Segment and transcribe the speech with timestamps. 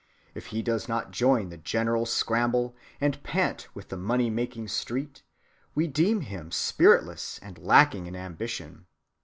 [0.33, 5.21] If he does not join the general scramble and pant with the money‐making street,
[5.75, 8.87] we deem him spiritless and lacking in ambition.